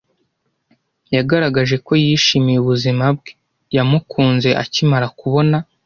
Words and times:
Yagaragaje 1.15 1.75
ko 1.85 1.91
yishimiye 2.03 2.57
ubuzima 2.61 3.05
bwe. 3.17 3.31
Yamukunze 3.75 4.49
akimara 4.63 5.07
kubona. 5.19 5.57